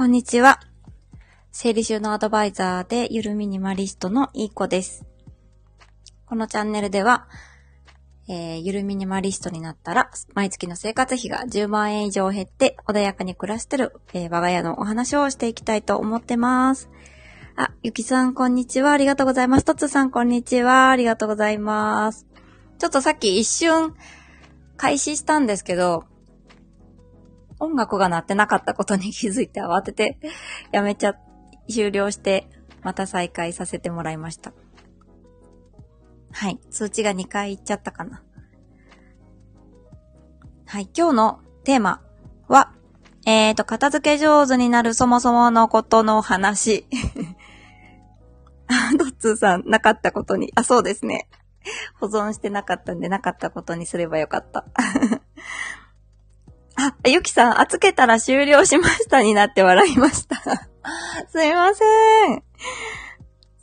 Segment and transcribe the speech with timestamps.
[0.00, 0.60] こんにちは。
[1.52, 5.04] 整理収納アドバイザーでゆるミニマリストのいい子です。
[6.24, 7.28] このチャンネルでは、
[8.26, 16.88] えー、ゆるミニマリストになったら、毎月の生活費が10万円以上減って穏やかに暮らしてる、えー、我が家のお話をしていきたいと思ってます。
[17.56, 18.92] あ、ゆきさんこんにちは。
[18.92, 19.66] ありがとうございます。
[19.66, 20.88] とつさんこんにちは。
[20.88, 22.26] ありがとうございます。
[22.78, 23.94] ちょっとさっき一瞬
[24.78, 26.04] 開始したんですけど、
[27.60, 30.18] 音楽が鳴ってなかったことに気づいて慌てて
[30.72, 31.14] やめちゃ、
[31.68, 32.48] 終了して、
[32.82, 34.52] また再開させてもらいました。
[36.32, 36.58] はい。
[36.70, 38.22] 通知が2回いっちゃったかな。
[40.66, 40.88] はい。
[40.96, 42.02] 今日のテーマ
[42.48, 42.72] は、
[43.26, 46.86] えーと、片付け上手になるそもそものことの話。
[48.98, 50.50] ドッツーさん、なかったことに。
[50.54, 51.28] あ、そうですね。
[52.00, 54.64] 保存してなかったんで、なかったことにすればよかった。
[56.82, 60.36] あ、ゆきさん、預けたら終了しましたになって笑いました。
[61.28, 61.84] すいませ
[62.34, 62.42] ん。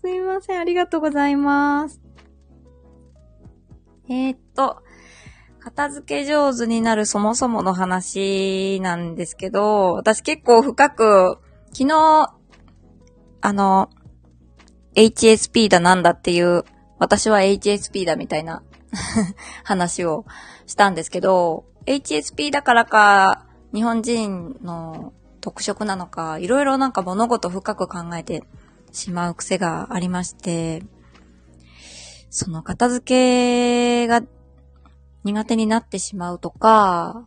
[0.02, 0.60] すいません。
[0.60, 2.00] ありがとうございます。
[4.10, 4.84] えー、っと、
[5.60, 11.40] 片付け上手になるそもそもの話なんですけど、私結構深く、
[11.74, 12.34] 昨日、
[13.42, 13.90] あの、
[14.96, 16.64] HSP だなんだっていう、
[17.00, 18.64] 私は HSP だみたいな
[19.66, 20.26] 話を
[20.68, 28.44] したんですけど、HSP だからか、日本人の特色なのか、いろいろなんか物事深く考えて
[28.92, 30.84] しまう癖がありまして、
[32.30, 33.06] その片付
[34.04, 34.22] けが
[35.24, 37.26] 苦手になってしまうとか、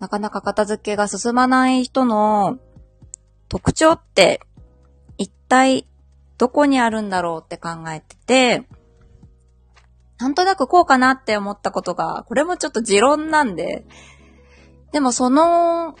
[0.00, 2.58] なかなか片付けが進まない人の
[3.48, 4.40] 特徴って
[5.18, 5.86] 一体
[6.36, 8.64] どこにあるんだろうって考えてて、
[10.24, 13.84] なんとなくこうかなって思ったことが、これもちょっと持論なんで、
[14.90, 15.96] でもその、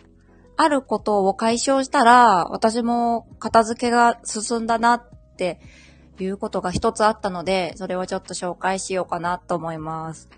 [0.56, 5.60] あることを解消したら、私も片付けが進んだなって
[6.18, 10.30] いうことが一つあったので、それをちょっと紹介しようかなと思います。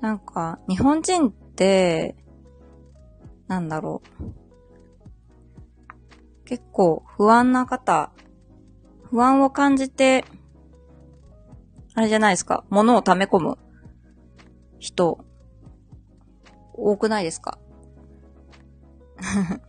[0.00, 2.16] なんか、日本人って、
[3.48, 4.24] なんだろう。
[6.46, 8.12] 結構不安な方、
[9.10, 10.24] 不安を感じて
[11.96, 12.62] あれじゃないですか。
[12.68, 13.56] 物を溜め込む
[14.78, 15.24] 人、
[16.74, 17.58] 多くないですか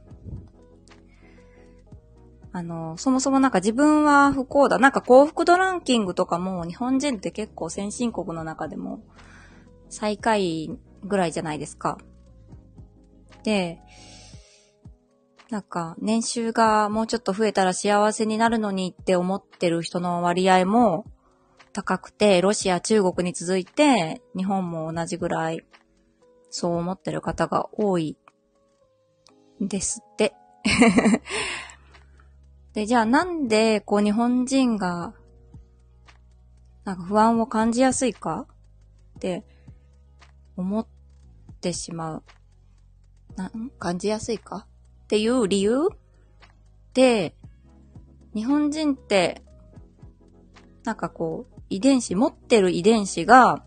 [2.52, 4.78] あの、そもそもなんか自分は不幸だ。
[4.78, 9.00] なんか幸福度ランキングとかも日本人って結構先進国の中でも
[9.90, 11.98] 最下位ぐらいじゃないですか。
[13.44, 13.80] で、
[15.50, 21.06] なんか年収がもうちょっと増えたら幸せになるのにって思ってる人の割合も
[21.78, 25.64] 高くて、ロシア、中国に続いて、日本も同じぐらい、
[26.50, 28.18] そう思ってる方が多い、
[29.62, 30.34] ですって。
[32.74, 35.14] で、じゃあなんで、こう日本人が、
[36.84, 38.48] なんか不安を感じやすいか
[39.18, 39.46] って
[40.56, 40.88] 思っ
[41.62, 42.24] てしまう。
[43.36, 44.66] な、感じやすいか
[45.04, 45.90] っていう理由
[46.96, 47.36] で、
[48.34, 49.44] 日本人って、
[50.84, 53.64] なんかこう、遺伝子、持ってる遺伝子が、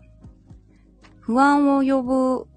[1.19, 2.47] 不安を呼ぶ、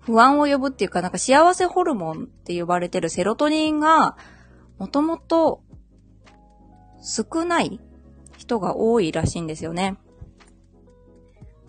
[0.00, 4.16] 不安を呼ぶっていうか、なんか幸せホルモンって呼ばれてるセロトニンが、
[4.78, 5.62] もともと
[7.02, 7.80] 少ない
[8.36, 9.96] 人が多いらしいんですよね。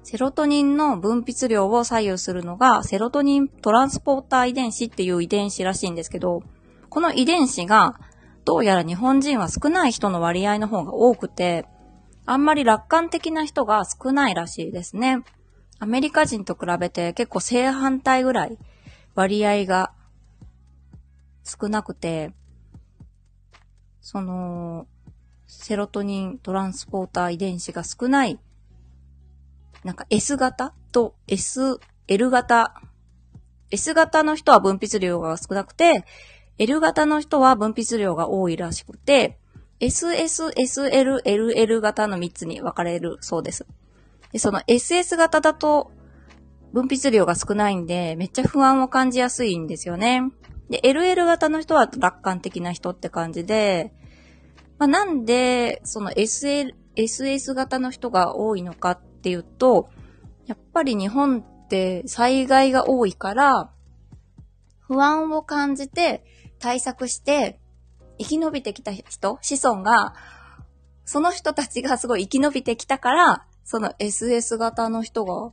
[0.04, 6.44] セロトニンの分泌量を左右するのが、セロトニントランスポーター遺伝子っていう遺伝子らしいんですけど、
[6.90, 8.00] この遺伝子が、
[8.46, 11.66] どうやら日本人は少ない人の割合の方が多くて、
[12.28, 15.24] あんまり楽観的な人が少ないらしいですね。
[15.80, 18.58] アメリカ人と比べて結構正反対ぐらい
[19.16, 19.94] 割合が
[21.44, 22.34] 少なくて、
[24.02, 24.88] その、
[25.48, 28.38] セロトニントランスポーター遺伝子が少ない、
[29.86, 32.82] なんか S 型と S、L 型。
[33.72, 36.04] S 型の人は分泌量が少なくて、
[36.58, 39.38] L 型の人は分泌量が多いらしくて、
[39.80, 43.66] SS、SL、LL 型の3つに分かれるそうです。
[44.32, 45.92] で、その SS 型だと
[46.74, 50.22] 分泌量が少ないんで、めっちゃ不安を感じやすいんですよね。
[50.70, 53.94] で、LL 型の人は楽観的な人って感じで、
[54.80, 59.90] まあ、なんで、その SL、SS 型の人が多いのかっていうと、
[60.46, 63.72] やっぱり日本って災害が多いから、
[64.80, 66.24] 不安を感じて
[66.60, 67.60] 対策して
[68.18, 70.14] 生き延びてきた人、子孫が、
[71.06, 75.52] その人たちがすごい生き延びてきたから、その SS 型の人が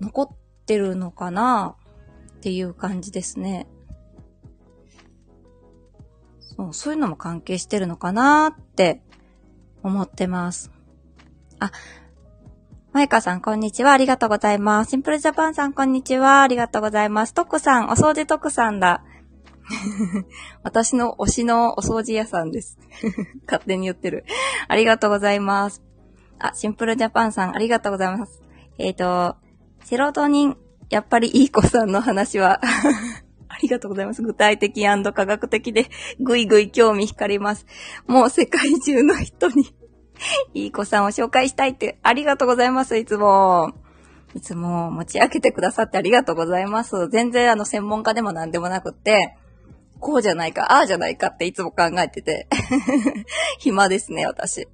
[0.00, 0.28] 残っ
[0.66, 1.76] てるのかな
[2.36, 3.66] っていう感じですね。
[6.56, 9.00] そうそういうのも関係してるのかなって
[9.82, 10.70] 思ってます。
[11.60, 11.72] あ、
[12.92, 13.92] マイカさん、こんにちは。
[13.92, 14.90] ありがとうございます。
[14.90, 16.42] シンプルジャパンさん、こんにちは。
[16.42, 17.34] ありがとうございます。
[17.34, 19.04] トックさん、お掃除トックさんだ。
[20.62, 22.78] 私の推しのお掃除屋さんです。
[23.46, 24.24] 勝手に言ってる。
[24.66, 25.82] ありがとうございます。
[26.38, 28.42] あ、シンプルジャパンさん、ありがとうございます。
[28.78, 29.36] えっ、ー、と、
[29.84, 30.56] セロトニン、
[30.90, 32.60] やっぱりいい子さんの話は
[33.48, 34.22] ありがとうございます。
[34.22, 37.66] 具体的科学的で、ぐいぐい興味惹かれます。
[38.06, 39.74] もう世界中の人に
[40.54, 43.72] いい子さんを紹介したいって、ありがとうございます、いつも。
[44.34, 47.08] いつも持ち上げてくださってありがとうございます。
[47.08, 49.36] 全然あの専門家でも何でもなくって、
[50.00, 52.48] こうじゃないか、ああじゃないかっていつも考えてて。
[53.58, 54.68] 暇ですね、私。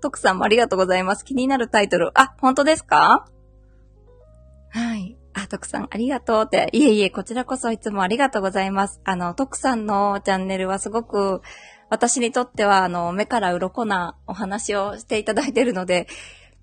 [0.00, 1.24] 徳さんもありがとうございます。
[1.24, 2.10] 気になるタイトル。
[2.18, 3.26] あ、本当ですか？
[4.70, 5.16] はい。
[5.34, 6.68] あ、徳さんありがとうって。
[6.72, 9.00] いえいえ、こちらこそいつもありがとうございます。
[9.04, 11.42] あの、徳さんのチャンネルはすごく、
[11.88, 16.08] 私にとっては、あの、目から鱗なお話をしていただいてるので、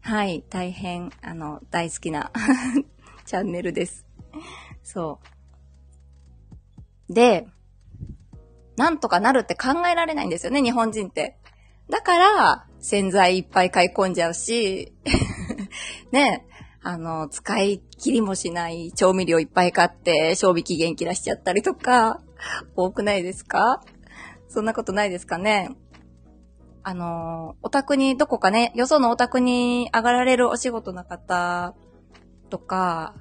[0.01, 2.31] はい、大変、あの、大好きな
[3.25, 4.06] チャンネルです。
[4.83, 5.27] そう。
[7.13, 7.48] で、
[8.75, 11.38] なんとかなるって考えられないんですよね、日本人って。
[11.89, 14.94] だから、洗剤いっぱい買い込んじゃうし、
[16.12, 16.45] ね、
[16.81, 22.19] あの、使い切りもしない調味料いっぱい買って賞味期限切らしちゃったりとか、
[22.75, 23.81] 多くないですか？
[24.50, 25.69] そんなことないですかね？
[26.83, 31.74] あの、お宅にどこかね、よそのお宅に上がられるお仕事の方
[32.50, 33.15] とか、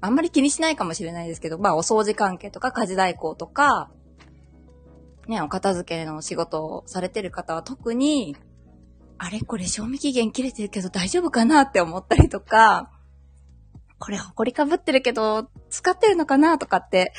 [0.00, 3.90] あんまり気にしないかもしれないですけど、まあお掃除関係とか家事代行とか、
[5.26, 8.36] ね、お片付けの仕事をされてる方は特に、
[9.18, 12.90] あれこれ賞味期限切れてるけど大丈夫かなって思ったりとか、
[13.98, 17.12] これ埃かぶってるけど使ってるのかなとかって、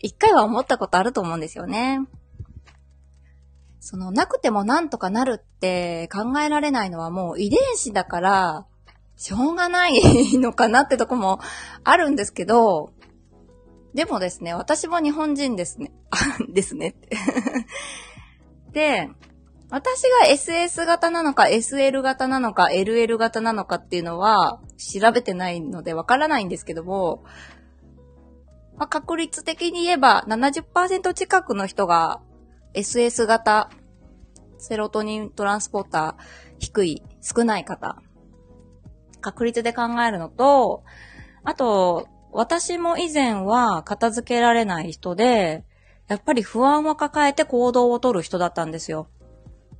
[0.00, 2.00] 一回は思ったことあると思うんですよね。
[3.80, 8.66] その、なくてもなんとかなるって考えられないのはもう遺伝子だから、
[9.20, 11.40] しょうがないのかなってとこも
[11.84, 12.94] あるんですけど、
[13.92, 15.92] でもですね、私も日本人ですね。
[16.48, 16.94] ですね。
[18.72, 19.10] で、
[19.68, 27.22] 私が SS 型なのか SL 型なのか LL 型なのかっていうのは調べてないのでわからないんですけども、
[28.78, 32.22] まあ、確率的に言えば70%近くの人が
[32.72, 33.68] SS 型、
[34.56, 36.24] セロトニントランスポーター
[36.58, 38.02] 低い、少ない方、
[39.20, 40.82] 確率で考えるのと、
[41.44, 45.64] あと、私も以前は片付けられない人で、
[46.08, 49.08] やっぱり不安を抱えて行動をとる人だったんですよ。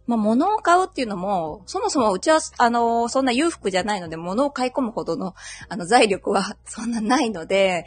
[0.07, 5.35] まあ、物を買うっていうのも、そもそもうちは、あの、そんな裕福じゃないので、物を買い込むほどの、
[5.69, 7.87] あの、財力は そんなないので、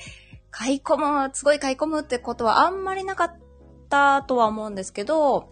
[0.50, 3.36] 買い込む、すごい買い込むってことはあんまりなかっ
[3.90, 5.50] たとは思うんですけど、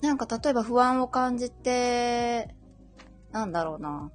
[0.00, 2.54] なんか例えば不安を感じて、
[3.32, 4.10] なんだろうな。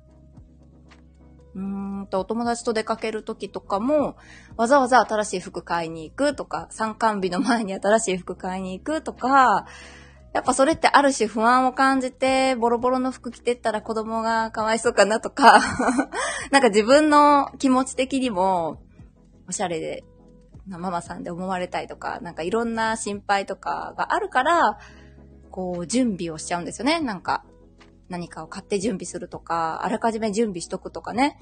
[1.55, 4.15] うーんと、お友達と出かけるときとかも、
[4.57, 9.65] わざわざ新しい服買いに行くとか、参観日の前に新しい服買いに行くとか、
[10.33, 15.61] やっぱそれってある種不安を感じて、ボロボロの服着てったら子供がかわいそうかなとか
[16.49, 18.81] なんか自分の気持ち的にも、
[19.47, 20.03] おしゃれで、
[20.67, 24.79] ママさんで思われたいとか、なんかいろんな心配とかがあるから、
[25.51, 26.99] こう、準備をしちゃうんですよね。
[26.99, 27.43] なんか、
[28.09, 31.37] 何かを買って準備するとか、あらかじめ準備しとくとかね。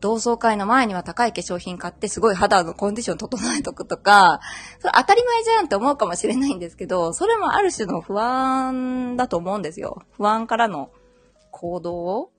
[0.00, 4.40] 同窓会の前には高い化粧品買ってすごい肌のコンディション整えとくとか、
[4.80, 10.02] それ当たり前じゃんって思うかもしれないんですけど、それもある種の不安だと思うんですよ。
[10.16, 10.90] 不安からの
[11.52, 12.30] 行動を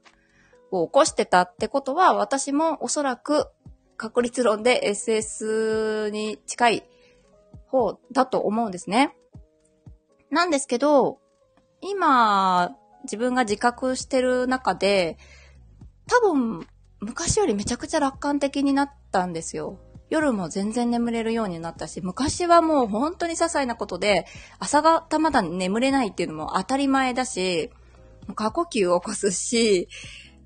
[0.71, 3.47] 起こしてたってことは、私もおそらく
[3.95, 6.83] 確率論で SS に近い
[7.67, 9.15] 方だと思うんですね。
[10.29, 11.19] なんですけど、
[11.79, 15.17] 今、自分が自覚してる中で、
[16.07, 16.67] 多分、
[16.99, 19.79] 昔よりめちゃくちゃ楽観的になったんですよ。
[20.09, 24.25] 夜も全然眠れるようになったし、昔はもう本当に些細なことで、
[24.59, 27.71] 朝方まだ眠れないっていうのも当たり前だし、
[28.35, 29.89] 過呼吸を起こすし、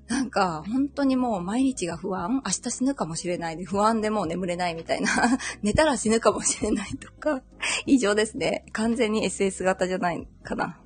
[0.08, 5.10] なんか、本当にもう毎日が不安明日死ぬかもしれないで、不安でもう眠れないみたいな。
[5.62, 7.42] 寝たら死ぬかもしれないとか、
[7.84, 8.64] 異常ですね。
[8.72, 10.80] 完全に SS 型じゃないかな。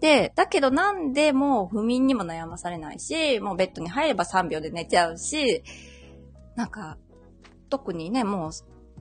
[0.00, 5.62] で、だけどなんでもう不眠にも悩まされないし、もうベッドに入れば3秒で寝ちゃうし、
[6.54, 6.98] なんか、
[7.68, 8.50] 特にね、もう、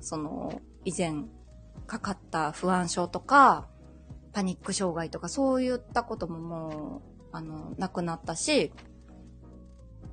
[0.02, 1.25] その、以前
[1.88, 3.68] かかった不安症とか、
[4.34, 8.74] パニック障害とかそういったことももう、あの、なくなったし、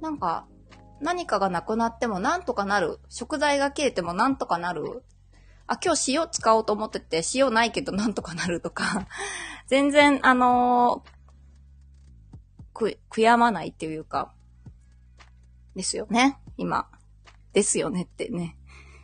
[0.01, 0.47] なんか、
[1.01, 3.01] 何かがなくなってもなんとかなる。
[3.09, 5.03] 食材が切れてもなんとかなる。
[5.73, 9.07] あ、今日塩使おうと思ってて、塩ないけどなんとかなるとか、
[9.69, 14.35] 全然、あのー、悔やまないっていうか、
[15.75, 16.91] ですよね、今。
[17.55, 18.59] ですよねってね。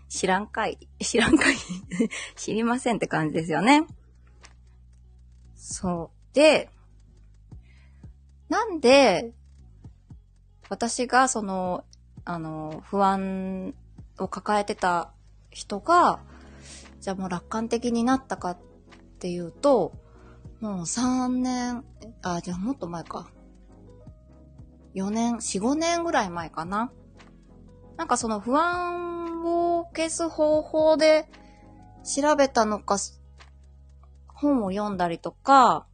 [0.09, 0.79] 知らんかい。
[1.01, 1.57] 知らんかい。
[2.37, 3.87] 知りませんって感じですよね。
[5.55, 6.35] そう。
[6.35, 6.71] で、
[8.49, 9.33] なんで、
[10.69, 11.85] 私がその、
[12.25, 13.75] あの、不安
[14.19, 15.13] を抱えてた
[15.51, 16.21] 人が、
[17.01, 18.59] じゃあもう楽観的になったかっ
[19.19, 19.93] ていうと、
[20.61, 21.85] もう3年、
[22.23, 23.31] あ、じゃあもっと前か。
[24.95, 26.93] 4年、4、5年ぐらい前かな。
[27.97, 31.29] なんかその不安を消す方法で
[32.05, 32.97] 調べたのか、
[34.29, 35.87] 本を読んだりとか、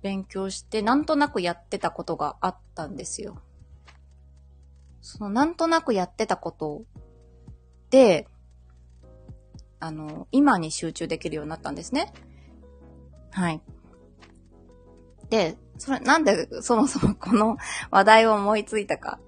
[0.00, 3.42] 勉強してなんとなくやってたことがあったんですよ。
[5.00, 6.82] そのなんとなくやってたこと
[7.90, 8.28] で、
[9.80, 12.12] あの、今に集中できるようになったんですね。
[13.30, 13.60] はい。
[15.30, 17.56] で、それ、なんでそもそもこの
[17.90, 19.20] 話題を思いついたか。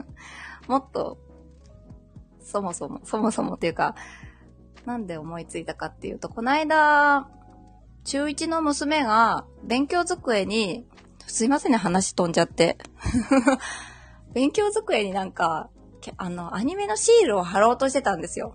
[0.68, 1.18] もっと、
[2.42, 3.94] そもそも、そもそもっていうか、
[4.86, 7.28] なんで思いついたかっていうと、この間、
[8.04, 10.86] 中1の娘が勉強机に、
[11.26, 12.78] すいませんね、話飛んじゃって。
[14.32, 15.68] 勉強机になんか、
[16.16, 18.54] あの、アニメのシールを貼ろうとしてたんですよ。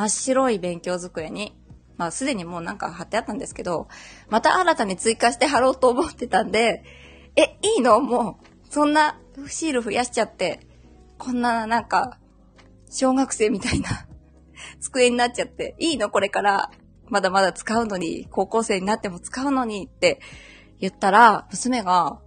[0.00, 1.54] 真っ白い勉強机に。
[1.98, 3.86] まあ、すでにもうなんか貼ってあったんですけど、
[4.30, 6.82] また新たに追加して貼ろうと思ってたんで、
[7.36, 8.00] え、いいの？
[8.00, 10.60] もう、そんなシール増やしちゃって、
[11.18, 12.18] こんななんか、
[12.90, 13.90] 小学生みたいな
[14.80, 16.70] 机になっちゃって、いいのこれから、
[17.10, 20.20] まだまだ使うのに、高校生になっても使うのにって
[20.78, 22.20] 言ったら、娘が、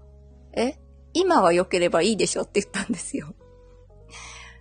[0.56, 0.76] え
[1.16, 3.34] 今は良ければいいでしょって言ったんですよ。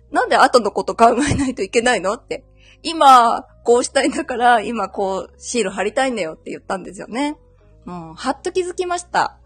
[0.09, 2.11] なんで後のこと考えないといけないの？
[2.15, 2.43] って。
[2.83, 7.37] 今、こうしたいんだから、今こう、シール貼りたいんだよって言ったんですよね。
[7.85, 9.39] もう、はっと気づきました。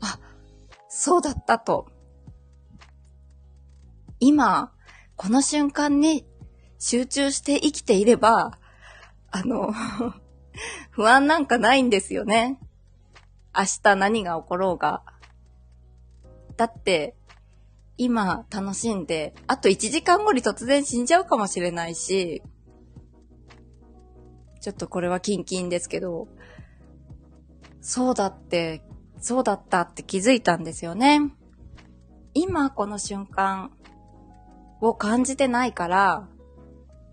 [0.00, 0.18] あ、
[0.88, 1.86] そうだったと。
[4.18, 4.72] 今、
[5.16, 6.26] この瞬間に
[6.78, 8.58] 集中して生きていれば、
[9.30, 9.72] あの
[10.90, 12.58] 不安なんかないんですよね。
[13.56, 15.02] 明日何が起ころうが。
[16.56, 17.14] だって、
[17.96, 22.42] 今楽しんで、あと1時間後に突然死んじゃうかもしれないし、
[24.62, 26.28] ちょっとこれはキンキンですけど、
[27.80, 28.82] そうだって、
[29.18, 31.20] そうだったって気づいたんですよね。
[32.32, 33.72] 今この瞬間
[34.80, 36.28] を感じてないから、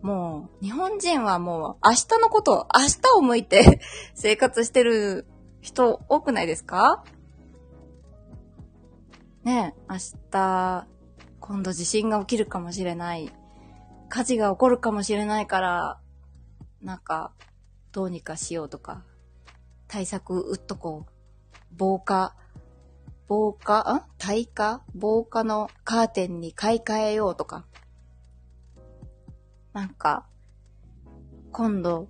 [0.03, 3.82] もう、日本人はもう、明日のこと、明日を向いて
[4.13, 5.27] 生活してる
[5.60, 7.03] 人多くないですか？
[9.44, 9.98] ねえ、明
[10.32, 10.88] 日、
[11.39, 13.32] 今度地震が起きるかもしれない。
[14.08, 16.00] 火事が起こるかもしれないから、
[16.82, 17.32] なんか、
[17.92, 19.04] どうにかしようとか、
[19.88, 21.12] 対策打っとこう。
[21.78, 22.36] 防火、
[23.28, 24.82] 防火、ん耐火？
[24.96, 27.66] 防火のカーテンに買い替えようとか。
[29.74, 30.26] なんか、
[31.52, 32.08] 今度、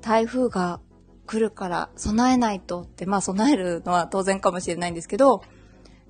[0.00, 0.80] 台風が
[1.26, 5.42] 来るから備えないとって、まあ備えるのは当然かもしれないんですけど、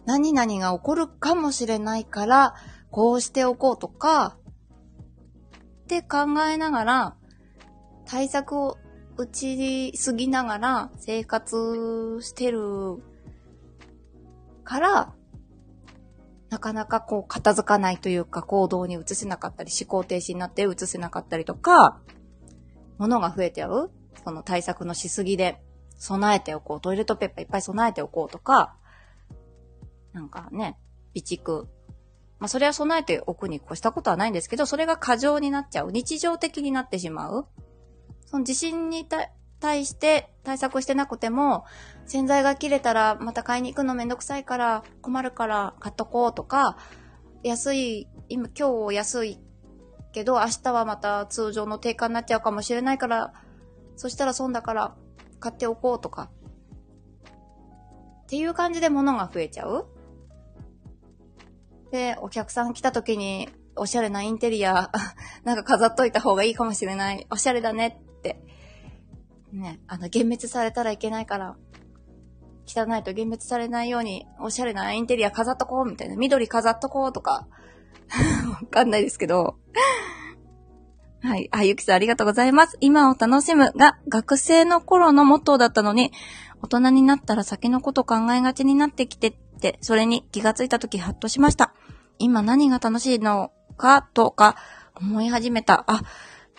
[0.05, 2.55] 何々が起こるかもしれないから、
[2.91, 4.37] こうしておこうとか、
[5.85, 6.19] って考
[6.51, 7.17] えながら、
[8.07, 8.79] 対策を
[9.17, 13.03] 打ちすぎながら生活してる
[14.65, 15.15] から、
[16.51, 22.01] なかなかこう片付かないというか行動に移せなかったり、思考停止になって移せなかったりとか、
[22.99, 23.91] 物が増えてう
[24.25, 25.61] その対策のしすぎで
[25.97, 26.81] 備えておこう。
[26.81, 28.77] トイレットペーパーいっぱい備えておこうとか、
[30.13, 30.79] なんかね、
[31.15, 31.67] 備蓄。
[32.39, 35.93] まあそれは備えておくに越したことはないんですけど、それが過剰になっちゃう。
[35.93, 37.47] 日常的になってしまう。
[38.33, 39.07] その地震に
[39.61, 41.67] 対して対策してなくても、
[42.07, 46.79] 洗剤が切れたらまた買いに行くのめんどくさいから困るから買っとこうとか、
[47.43, 49.39] 安い、今、今日安い
[50.12, 53.35] けど明日はまた通常の定価になっちゃうかもしれないから、
[53.97, 54.97] そしたら損だから
[55.39, 56.31] 買っておこうとか。
[58.23, 59.89] っていう感じで物が増えちゃう
[61.91, 64.91] で、お客さん来た時におしゃれなインテリア、
[65.45, 67.27] なんか飾っといた方がいいかもしれない。
[67.31, 68.01] おしゃれだね
[69.52, 71.57] ね、あの、幻滅されたらいけないから、
[72.67, 76.17] 汚いと幻滅されないように、おしゃれなインテリア飾っとこう、みたいな。
[76.17, 77.47] 緑飾っとこうとか、
[78.62, 79.57] わかんないですけど。
[81.23, 81.49] はい。
[81.52, 82.76] あ、ゆきさんありがとうございます。
[82.81, 86.12] 今を楽しむが、学生の頃のモットーだったのに、
[86.62, 91.75] 大人になったら先のこと考えがちになってきてって、それに気がついたときハッとしました。
[92.19, 94.57] 今何が楽しいのかとか
[94.97, 95.85] 思い始めた。
[95.87, 96.02] あ、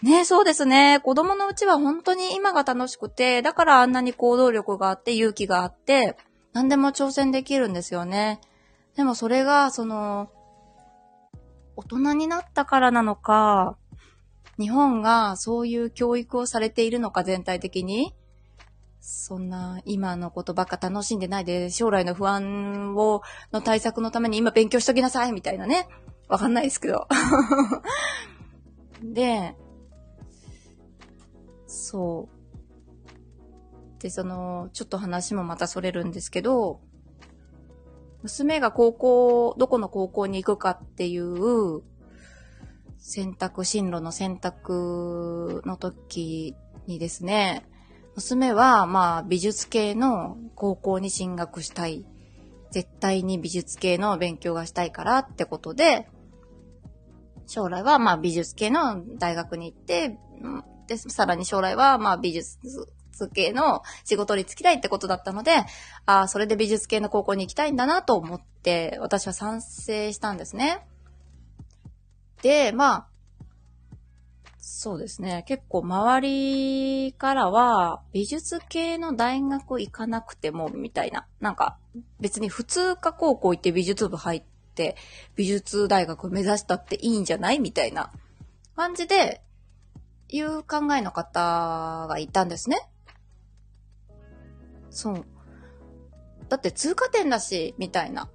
[0.03, 1.00] ねそうですね。
[1.01, 6.17] 子供のうちは本当に今が楽しくて、だからあんなに行動力があって勇気があって、
[6.51, 8.41] 何でも挑戦できるんですよね。
[8.98, 10.29] でもそれが、その、
[11.77, 13.77] 大人になったからなのか、
[14.60, 18.13] 日本がそういう教育をされているのか全体的に、
[19.00, 23.22] そんな今のことばっか楽しんでないで、将来の不安を、
[23.53, 25.88] の対策のために今勉強しときなさいみたいなね。
[26.27, 27.07] わかんないですけど。
[29.01, 29.55] で、
[31.74, 32.30] そ
[34.00, 34.01] う。
[34.01, 36.82] で、その、ちょっと話もまたそれるんですけど、
[38.22, 41.82] 娘が高校、どこの高校に行くかっていう
[43.00, 47.65] 選択、進路の選択の時にですね、
[48.15, 52.06] 娘は、まあ、美術系の高校に進学したい。
[52.72, 56.10] 絶対に美術系の勉強がしたいからってことで、
[57.46, 60.18] 将来は、まあ、美術系の大学に行って、
[60.98, 62.58] で、さらに将来は、まあ、美術
[63.34, 65.52] 系の仕事に就きたいってことだったので、
[66.06, 70.86] ああ、それで美術系の高校に行きたいんだなと思って、私は賛成したんですね。
[72.42, 73.08] で、まあ、
[74.60, 75.44] そうですね。
[75.48, 81.26] 結構周りからは、美術系の大学行かなくても、みたいな。
[81.40, 81.78] なんか、
[82.20, 84.44] 別に普通科高校行って美術部入っ
[84.76, 84.96] て、
[85.36, 88.12] 美術大学目指したっていいんじゃないみたいな
[88.76, 89.42] 感じで、
[90.34, 92.90] いう考えの方がいたんですね。
[94.90, 95.25] そう。
[96.50, 98.30] だって通過点だし、みたいな。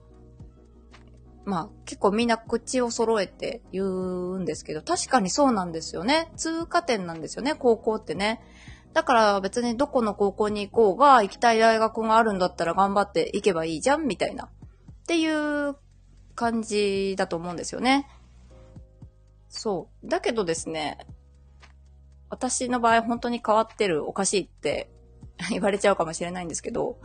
[1.44, 6.30] まあ結構みんな口を揃えて言うんですけど、確かにそうなんですよね。
[6.36, 8.42] 通過点なんですよね、高校ってね。
[8.92, 14.44] だから別にどこの高校に行こうが、行きたい大学があるんだったら頑張って行けばいいじゃん、みたいな。
[14.44, 14.50] っ
[15.08, 15.76] ていう
[16.36, 18.08] 感じだと思うんですよね。
[19.48, 20.08] そう。
[20.08, 20.98] だけどですね、
[22.30, 24.90] 私の場合本当に変わってるおかしいって
[25.50, 26.98] 言われちゃうかもしれないんですけど、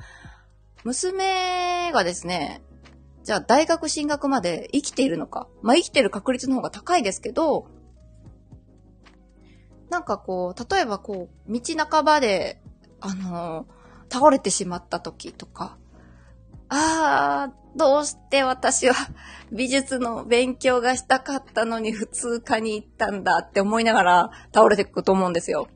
[0.83, 2.61] 娘がですね、
[3.23, 5.47] じゃあ大学進学まで生きているのか。
[5.61, 7.67] まあ、生きてる確率の方が高いですけど、
[9.89, 12.61] なんかこう、例えばこう、道半ばで、
[12.99, 13.65] あの、
[14.11, 15.77] 倒れてしまった時とか、
[16.75, 18.95] ああ、どうして私は
[19.51, 25.67] 美術の勉強がしたかったのに普通科に行ったんだって思いながら倒れていくと思うんですよ。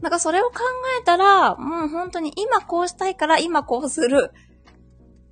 [0.00, 0.60] なんかそれを考
[1.00, 4.30] えたら、もう本当に今こうしたいから今こうする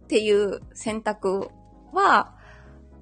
[0.04, 1.50] っていう選択
[1.92, 2.34] は、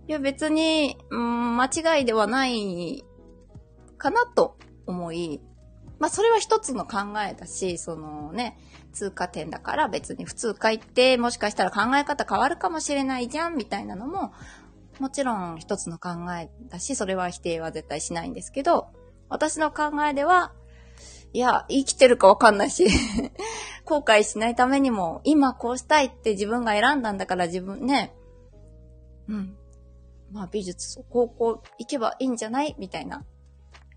[0.07, 3.03] いや別に、うん、間違いではない
[3.97, 5.41] かなと思い、
[5.99, 8.59] まあそれは一つの考えだし、そのね、
[8.95, 14.33] 通過点だから別に普通科行ってもしかしたら考え方変わるかもしれないじゃんみたいなのも、
[15.01, 18.87] もちろん一つの考えだし、それは否定は絶対しないんですけど、
[19.29, 20.53] 私の考えでは、
[21.33, 22.87] いや、生きてるかわかんないし
[23.85, 28.15] 後悔しないためにも、今こうしたいって自分が選んだんだから自分ね、
[29.29, 29.57] うん。
[30.31, 32.77] まあ美術、高校行けばいいんじゃない？
[32.79, 33.25] みたいな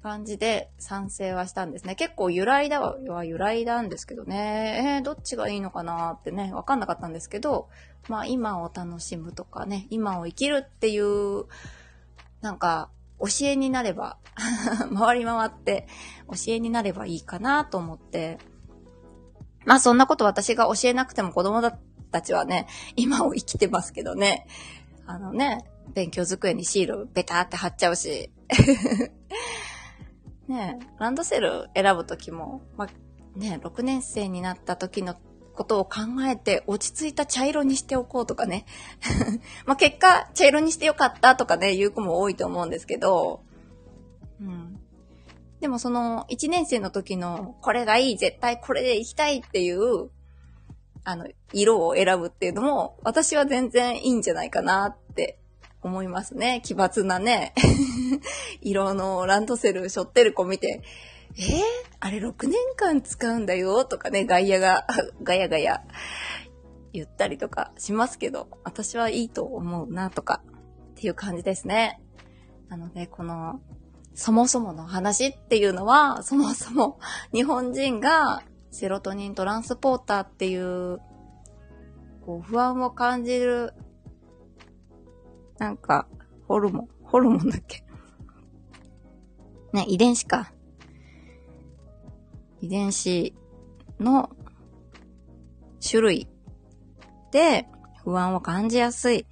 [0.01, 1.95] 感じで賛成はしたんですね。
[1.95, 4.97] 結構由来だは由来なんですけどね。
[4.97, 7.69] えー、どっちがいいのかなってね、わかんなかったんですけど、
[8.07, 11.45] まあ今を楽しむとかね、今を生きるっていう、
[12.41, 14.17] なんか、教えになれば
[14.95, 15.87] 回り回って
[16.27, 18.37] 教えになればいいかなと思って、
[19.65, 21.61] まあそんなこと私が教えなくても子供
[22.11, 24.47] たちはね、今を生きてますけどね、
[25.07, 28.31] あのね、勉強机にシールベターって貼っちゃうし、
[30.47, 35.15] ねランドセル選ぶときも、まあ、ね、6年生になった時の
[35.55, 38.65] ことを考えて落ち着いた茶色にしておこうとかね。
[39.65, 43.41] まあ結果、茶色にしてよかったとかね、言う子も多いと思うんですけど、
[44.39, 44.79] うん。
[45.59, 50.09] でもその1年生の時のこれがいい、絶対これで行きたいっていう、
[51.03, 55.39] あの、色を選ぶっていうのも、私は全然いいんじゃないかなって
[55.81, 56.61] 思いますね。
[56.63, 57.53] 奇抜なね、
[58.61, 60.81] 色のランドセル背負ってる子見て、
[61.37, 61.61] えー、
[61.99, 63.85] あれ6年間使うんだよ？
[63.85, 64.87] とかね、外野が
[65.21, 65.83] ガヤガヤ
[66.93, 70.41] 言ったりとかしますけど、私はいいと思うなとか
[70.91, 72.01] っていう感じですね。
[72.69, 73.61] なので、この、
[74.15, 76.99] そもそもの話っていうのは、そもそも
[77.31, 80.99] 日本人がセロトニントランスポーターっていう、
[82.25, 83.73] こう、不安を感じる、
[85.59, 86.07] なんか、
[86.47, 87.83] ホルモン、ホルモンだっけ？
[89.73, 90.51] ね、遺伝子か。
[92.61, 93.35] 遺伝子
[93.99, 94.29] の
[95.79, 96.27] 種類
[97.31, 97.67] で
[98.03, 99.25] 不安を感じやすい。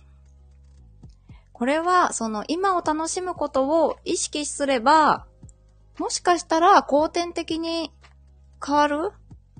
[1.53, 5.25] これは、その今を楽しむことを意識すれば、
[5.97, 7.91] もしかしたら後天的に
[8.65, 9.11] 変わる？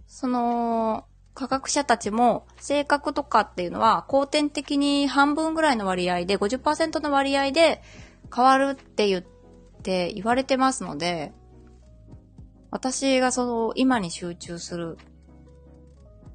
[0.07, 7.83] その、科学者たちも性格とかっていうのは後天的に半分ぐらいの割合で50%の割合で
[8.33, 9.23] 変わるって言っ
[9.83, 11.33] て言われてますので、
[12.71, 14.97] 私がその今に集中する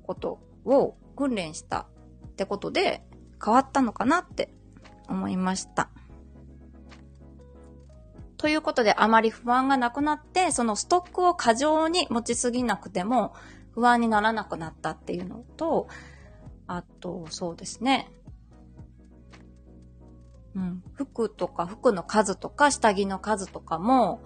[0.03, 1.87] ことを訓練した
[2.27, 3.03] ってことで
[3.43, 4.53] 変わったのかなって
[5.09, 5.89] 思いました。
[8.37, 13.35] ということであまり不安がなくなって、そのストックを過剰に持ちすぎなくても
[13.72, 15.88] 不安にならなくなったっていうのと、
[16.66, 18.11] あと、そうですね。
[20.54, 20.83] うん。
[20.94, 24.22] 服とか、服の数とか、下着の数とかも、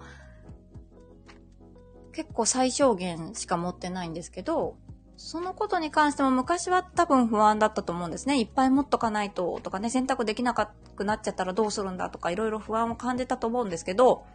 [2.11, 4.77] 結構最小限しか持ってないんですけど、
[5.17, 8.39] そのことに関しても昔は多分不安だったと思うんですね。
[8.39, 14.25] いっぱい持っとかないととかね、選択できなくなっちゃったらどうするんだとかいろいろ不安を感じたと思うんですけど、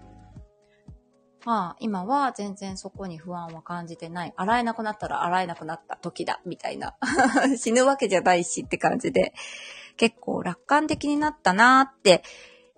[1.45, 4.35] まあ、今は全然そこに不安は感じてない。
[4.37, 6.97] 洗えなくなったら洗えなくなった時だ、みたいな。
[7.57, 9.33] 死ぬわけじゃないしって感じで、
[9.97, 12.23] 結構楽観的になったなーって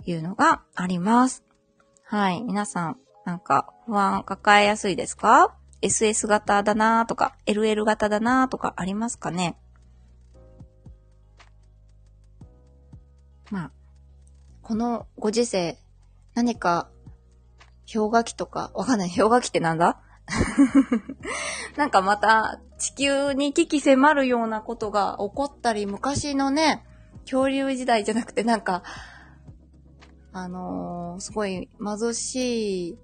[0.05, 1.45] いうのがあります。
[2.05, 2.43] はい。
[2.43, 9.57] 皆さん、なんか不安抱えやすいですか ?SS 型だなーとか、LL 型だなーとかありますかね？
[13.51, 13.71] まあ、
[14.63, 15.79] このご時世、
[16.35, 16.89] 何か
[17.87, 19.09] 氷河期とか、わかんない。
[19.09, 20.01] 氷河期ってなんだ？
[21.77, 26.85] なんかまた地球に危機迫るようなことが起こったり、昔のね、
[27.23, 28.83] 恐竜時代じゃなくてなんか、
[30.33, 32.99] あのー、すごい貧しい、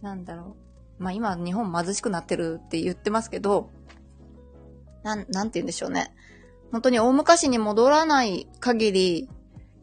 [0.00, 0.56] なんだろ
[0.98, 1.02] う。
[1.02, 3.70] まあ今日本貧しくなってるって言ってますけど、
[5.02, 6.14] なん、なんて言うんでしょうね。
[6.70, 9.28] 本当に大昔に戻らない限り、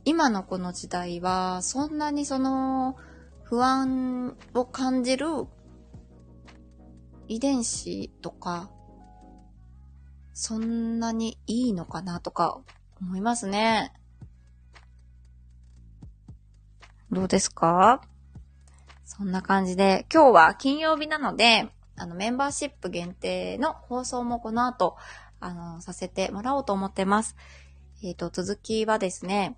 [0.05, 2.95] 今のこの時代は、そんなにその、
[3.49, 5.25] 不安を感じる
[7.27, 8.69] 遺伝子とか、
[10.33, 12.61] そんなにいいのかなとか
[13.01, 13.91] 思いますね。
[17.09, 18.03] どうですか？
[19.03, 24.95] そんな感じで、今日は金曜日なので、あの、メンバーシップ限定の放送もこの後、
[25.39, 27.35] あの、させてもらおうと思ってます。
[28.03, 29.57] えっ、ー、と、続きはですね、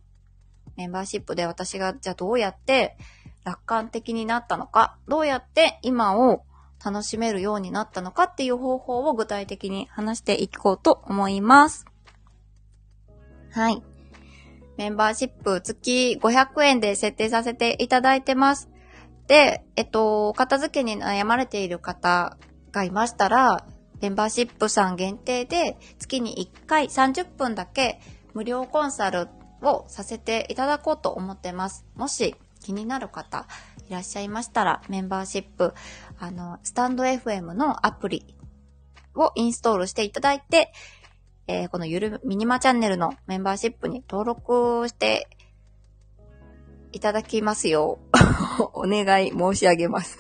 [0.77, 2.95] メンバーシップで私がじゃあどうやって
[3.43, 6.43] 楽観的になったのか、どうやって今を
[6.84, 11.86] 楽しめるようになったのかっていう方法を具体的に話していこうと思います。
[13.51, 13.84] はい。
[14.77, 18.69] メンバーシップ月500円で設定させていただいてます。
[19.27, 22.38] で、えっと、片付けに悩まれている方
[22.71, 23.65] がいましたら、
[24.01, 27.99] メンバーシップさん限定で月に1回30分だけ
[28.34, 29.27] 無料コンサル
[29.62, 31.86] をさせていただこうと思ってます。
[31.95, 33.47] もし気になる方
[33.89, 35.74] いらっしゃいましたら、メンバーシップ、
[36.19, 38.36] あの、スタンド FM のアプリ
[39.15, 40.71] をインストールしていただいて、
[41.47, 45.28] えー、このゆるミニマチャンネルのメンバーシップに登録して
[46.91, 50.17] いただきますよう お願い申し上げます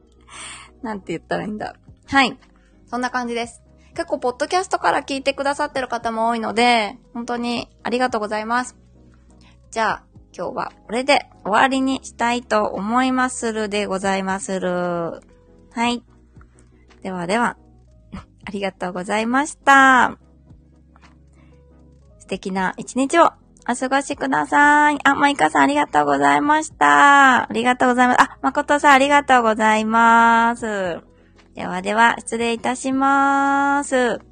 [0.82, 1.74] なんて言ったらいいんだ。
[2.06, 2.38] はい。
[2.86, 3.62] そんな感じです。
[3.94, 8.76] 結構、ポッドキャストから聞いてくださってる方も多いので、本当にありがとうございます。
[9.72, 10.04] じゃあ、
[10.36, 15.20] 今日はこれで終わりにしたいと思いまするでございまする。
[15.72, 16.02] はい。
[17.02, 17.56] ではでは、
[18.44, 20.18] ありがとうございました。
[22.18, 23.32] 素敵な一日を
[23.70, 24.98] お過ごしください。
[25.04, 27.42] あ、マイカさんありがとうございました。
[27.42, 28.20] ありがとうございます。
[28.22, 31.00] あ、まことさんありがとうございます。
[31.54, 34.27] ではでは、失礼いたします。